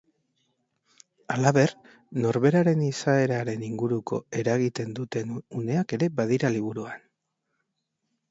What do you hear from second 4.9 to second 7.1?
duten uneak ere badira liburuan.